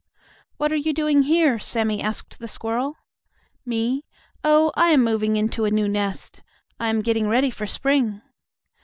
[0.57, 2.95] "What are you doing here?" Sammie asked the squirrel.
[3.67, 4.03] "Me?
[4.43, 6.41] Oh, I am moving into a new nest.
[6.79, 8.19] I am getting ready for spring."